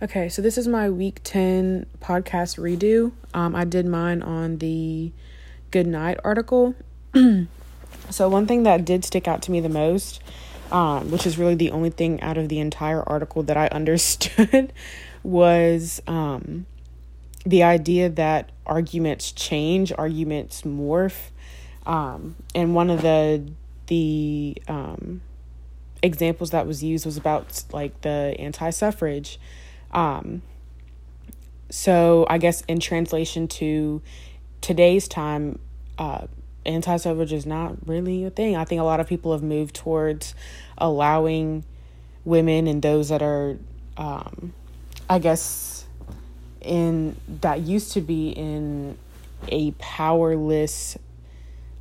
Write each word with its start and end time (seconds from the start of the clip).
Okay, 0.00 0.28
so 0.28 0.40
this 0.40 0.56
is 0.56 0.68
my 0.68 0.88
week 0.88 1.18
10 1.24 1.84
podcast 2.00 2.56
redo. 2.56 3.10
Um, 3.34 3.56
I 3.56 3.64
did 3.64 3.84
mine 3.84 4.22
on 4.22 4.58
the 4.58 5.10
Goodnight 5.72 6.20
article. 6.22 6.76
so, 8.08 8.28
one 8.28 8.46
thing 8.46 8.62
that 8.62 8.84
did 8.84 9.04
stick 9.04 9.26
out 9.26 9.42
to 9.42 9.50
me 9.50 9.58
the 9.58 9.68
most, 9.68 10.22
um, 10.70 11.10
which 11.10 11.26
is 11.26 11.36
really 11.36 11.56
the 11.56 11.72
only 11.72 11.90
thing 11.90 12.20
out 12.20 12.38
of 12.38 12.48
the 12.48 12.60
entire 12.60 13.02
article 13.02 13.42
that 13.42 13.56
I 13.56 13.66
understood, 13.72 14.72
was 15.24 16.00
um, 16.06 16.66
the 17.44 17.64
idea 17.64 18.08
that 18.08 18.52
arguments 18.66 19.32
change, 19.32 19.92
arguments 19.98 20.62
morph. 20.62 21.30
Um, 21.86 22.36
and 22.54 22.72
one 22.72 22.88
of 22.90 23.02
the 23.02 23.50
the 23.88 24.62
um, 24.68 25.22
examples 26.04 26.50
that 26.50 26.68
was 26.68 26.84
used 26.84 27.04
was 27.04 27.16
about 27.16 27.64
like 27.72 28.00
the 28.02 28.36
anti-suffrage 28.38 29.40
um, 29.92 30.42
so 31.70 32.26
I 32.28 32.38
guess 32.38 32.62
in 32.62 32.80
translation 32.80 33.48
to 33.48 34.02
today's 34.60 35.08
time, 35.08 35.58
uh, 35.98 36.26
anti-suffrage 36.64 37.32
is 37.32 37.46
not 37.46 37.76
really 37.86 38.24
a 38.24 38.30
thing. 38.30 38.56
I 38.56 38.64
think 38.64 38.80
a 38.80 38.84
lot 38.84 39.00
of 39.00 39.06
people 39.06 39.32
have 39.32 39.42
moved 39.42 39.74
towards 39.74 40.34
allowing 40.76 41.64
women 42.24 42.66
and 42.66 42.82
those 42.82 43.08
that 43.08 43.22
are, 43.22 43.56
um, 43.96 44.52
I 45.08 45.18
guess, 45.18 45.86
in 46.60 47.16
that 47.40 47.60
used 47.60 47.92
to 47.92 48.00
be 48.00 48.30
in 48.30 48.98
a 49.48 49.70
powerless, 49.72 50.98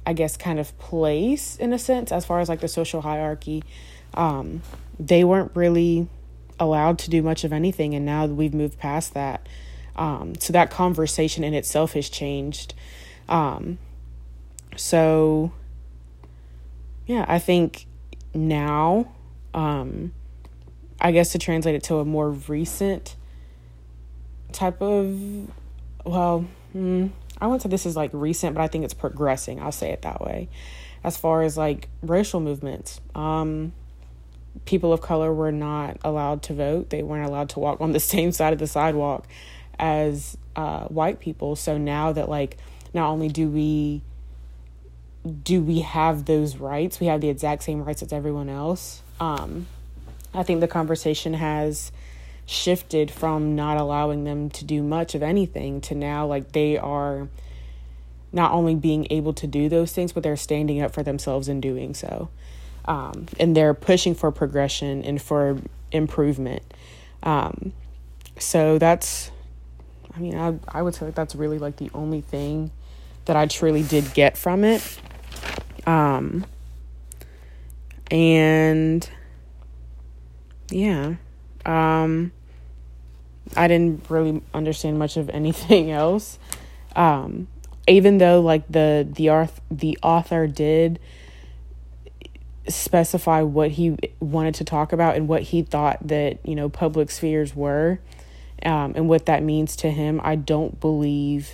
I 0.05 0.13
guess, 0.13 0.37
kind 0.37 0.59
of 0.59 0.77
place 0.77 1.57
in 1.57 1.73
a 1.73 1.79
sense, 1.79 2.11
as 2.11 2.25
far 2.25 2.39
as 2.39 2.49
like 2.49 2.61
the 2.61 2.67
social 2.67 3.01
hierarchy. 3.01 3.63
Um, 4.13 4.61
they 4.99 5.23
weren't 5.23 5.51
really 5.53 6.07
allowed 6.59 6.97
to 6.99 7.09
do 7.09 7.21
much 7.21 7.43
of 7.43 7.53
anything 7.53 7.93
and 7.93 8.05
now 8.05 8.25
we've 8.25 8.53
moved 8.53 8.77
past 8.77 9.13
that 9.13 9.47
um, 9.95 10.35
so 10.35 10.53
that 10.53 10.69
conversation 10.69 11.43
in 11.43 11.55
itself 11.55 11.93
has 11.93 12.07
changed. 12.07 12.75
Um, 13.27 13.79
so 14.77 15.51
yeah 17.05 17.25
i 17.27 17.39
think 17.39 17.85
now 18.33 19.11
um, 19.53 20.13
i 21.01 21.11
guess 21.11 21.31
to 21.31 21.39
translate 21.39 21.75
it 21.75 21.83
to 21.83 21.95
a 21.97 22.05
more 22.05 22.31
recent 22.31 23.15
type 24.51 24.81
of 24.81 25.19
well 26.05 26.45
mm, 26.75 27.09
i 27.39 27.47
wouldn't 27.47 27.63
say 27.63 27.69
this 27.69 27.85
is 27.85 27.95
like 27.95 28.11
recent 28.13 28.55
but 28.55 28.61
i 28.61 28.67
think 28.67 28.85
it's 28.85 28.93
progressing. 28.93 29.59
I'll 29.59 29.71
say 29.71 29.91
it 29.91 30.03
that 30.03 30.21
way. 30.21 30.49
As 31.03 31.17
far 31.17 31.41
as 31.41 31.57
like 31.57 31.89
racial 32.01 32.39
movements 32.39 33.01
um 33.15 33.73
people 34.65 34.93
of 34.93 35.01
color 35.01 35.33
were 35.33 35.51
not 35.51 35.97
allowed 36.03 36.43
to 36.43 36.53
vote. 36.53 36.89
They 36.89 37.03
weren't 37.03 37.27
allowed 37.27 37.49
to 37.49 37.59
walk 37.59 37.81
on 37.81 37.91
the 37.91 37.99
same 38.13 38.31
side 38.31 38.53
of 38.53 38.59
the 38.59 38.67
sidewalk 38.67 39.27
as 39.79 40.37
uh, 40.55 40.85
white 40.85 41.19
people. 41.19 41.55
So 41.55 41.77
now 41.77 42.11
that 42.13 42.29
like 42.29 42.57
not 42.93 43.09
only 43.09 43.29
do 43.29 43.49
we 43.49 44.01
do 45.43 45.61
we 45.61 45.81
have 45.81 46.25
those 46.25 46.57
rights, 46.57 46.99
we 46.99 47.07
have 47.07 47.21
the 47.21 47.29
exact 47.29 47.63
same 47.63 47.83
rights 47.83 48.01
as 48.01 48.13
everyone 48.13 48.49
else. 48.49 49.01
Um, 49.19 49.67
I 50.33 50.43
think 50.43 50.61
the 50.61 50.67
conversation 50.67 51.33
has 51.33 51.91
shifted 52.45 53.11
from 53.11 53.55
not 53.55 53.77
allowing 53.77 54.23
them 54.23 54.49
to 54.49 54.63
do 54.63 54.81
much 54.81 55.15
of 55.15 55.21
anything 55.21 55.81
to 55.81 55.93
now 55.93 56.25
like 56.25 56.53
they 56.53 56.77
are 56.77 57.27
not 58.31 58.53
only 58.53 58.75
being 58.75 59.05
able 59.09 59.33
to 59.33 59.47
do 59.47 59.67
those 59.67 59.91
things, 59.91 60.13
but 60.13 60.23
they're 60.23 60.37
standing 60.37 60.81
up 60.81 60.93
for 60.93 61.03
themselves 61.03 61.49
and 61.49 61.61
doing 61.61 61.93
so 61.93 62.29
um, 62.87 63.27
and 63.39 63.55
they're 63.55 63.73
pushing 63.73 64.15
for 64.15 64.31
progression 64.31 65.03
and 65.03 65.21
for 65.21 65.57
improvement. 65.91 66.63
Um, 67.23 67.73
so 68.39 68.77
that's, 68.77 69.31
I 70.15 70.19
mean, 70.19 70.37
I 70.37 70.57
I 70.67 70.81
would 70.81 70.95
say 70.95 71.05
like 71.05 71.15
that's 71.15 71.35
really 71.35 71.59
like 71.59 71.77
the 71.77 71.91
only 71.93 72.21
thing 72.21 72.71
that 73.25 73.35
I 73.35 73.45
truly 73.45 73.83
did 73.83 74.13
get 74.13 74.37
from 74.37 74.63
it. 74.63 74.99
Um, 75.85 76.45
and 78.09 79.09
yeah, 80.69 81.15
um, 81.65 82.31
I 83.55 83.67
didn't 83.67 84.09
really 84.09 84.41
understand 84.53 84.99
much 84.99 85.17
of 85.17 85.29
anything 85.33 85.91
else. 85.91 86.39
Um, 86.95 87.47
even 87.87 88.17
though 88.17 88.41
like 88.41 88.67
the 88.69 89.07
the 89.09 89.29
author 89.29 89.61
the 89.71 89.97
author 90.01 90.47
did 90.47 90.99
specify 92.69 93.41
what 93.41 93.71
he 93.71 93.95
wanted 94.19 94.55
to 94.55 94.63
talk 94.63 94.91
about 94.91 95.15
and 95.15 95.27
what 95.27 95.41
he 95.43 95.61
thought 95.61 96.05
that 96.07 96.45
you 96.45 96.55
know 96.55 96.69
public 96.69 97.09
spheres 97.09 97.55
were 97.55 97.99
um, 98.63 98.93
and 98.95 99.07
what 99.07 99.25
that 99.25 99.43
means 99.43 99.75
to 99.75 99.89
him 99.89 100.19
i 100.23 100.35
don't 100.35 100.79
believe 100.79 101.51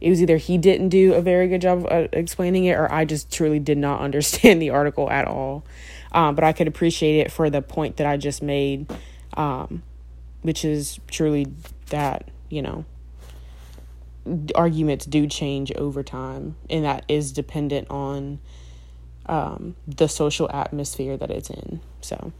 it 0.00 0.10
was 0.10 0.22
either 0.22 0.36
he 0.36 0.56
didn't 0.56 0.90
do 0.90 1.14
a 1.14 1.20
very 1.20 1.48
good 1.48 1.60
job 1.60 1.78
of 1.78 1.86
uh, 1.86 2.08
explaining 2.12 2.64
it 2.66 2.74
or 2.74 2.90
i 2.92 3.04
just 3.04 3.32
truly 3.32 3.58
did 3.58 3.78
not 3.78 4.00
understand 4.08 4.62
the 4.62 4.70
article 4.70 5.10
at 5.10 5.26
all. 5.26 5.64
Um, 6.12 6.34
but 6.34 6.44
i 6.44 6.52
could 6.52 6.68
appreciate 6.68 7.20
it 7.20 7.32
for 7.32 7.50
the 7.50 7.62
point 7.62 7.96
that 7.96 8.06
i 8.06 8.16
just 8.16 8.42
made 8.42 8.90
um, 9.34 9.82
which 10.42 10.64
is 10.64 11.00
truly 11.08 11.46
that 11.90 12.30
you 12.48 12.62
know 12.62 12.84
arguments 14.54 15.06
do 15.06 15.26
change 15.26 15.72
over 15.72 16.02
time 16.02 16.56
and 16.68 16.84
that 16.84 17.04
is 17.08 17.32
dependent 17.32 17.90
on 17.90 18.38
um, 19.28 19.76
the 19.86 20.08
social 20.08 20.50
atmosphere 20.50 21.16
that 21.16 21.30
it's 21.30 21.50
in. 21.50 21.80
So. 22.00 22.32